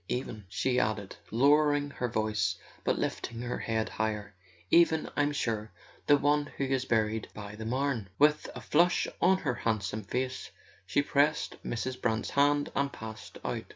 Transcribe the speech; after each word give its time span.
Even," 0.09 0.45
she 0.49 0.79
added, 0.79 1.15
lowering 1.29 1.91
her 1.91 2.07
voice 2.07 2.55
but 2.83 2.97
lifting 2.97 3.41
her 3.43 3.59
head 3.59 3.87
higher, 3.87 4.33
"even, 4.71 5.07
I'm 5.15 5.31
sure, 5.31 5.71
the 6.07 6.17
one 6.17 6.47
who 6.57 6.63
is 6.63 6.85
buried 6.85 7.27
by 7.35 7.53
the 7.53 7.67
Marne." 7.67 8.09
With 8.17 8.49
a 8.55 8.61
flush 8.61 9.07
on 9.21 9.37
her 9.45 9.53
handsome 9.61 10.01
face 10.01 10.49
she 10.87 11.03
pressed 11.03 11.61
Mrs. 11.63 12.01
Brant's 12.01 12.31
hand 12.31 12.71
and 12.75 12.91
passed 12.91 13.37
out. 13.45 13.65